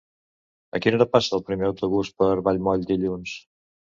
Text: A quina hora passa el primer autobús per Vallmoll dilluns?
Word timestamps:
A 0.77 0.79
quina 0.85 0.97
hora 0.99 1.07
passa 1.15 1.35
el 1.37 1.43
primer 1.49 1.67
autobús 1.69 2.11
per 2.21 2.31
Vallmoll 2.47 2.87
dilluns? 2.93 3.37